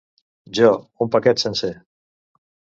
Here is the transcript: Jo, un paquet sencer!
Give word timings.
Jo, 0.59 0.69
un 1.07 1.13
paquet 1.17 1.45
sencer! 1.45 1.73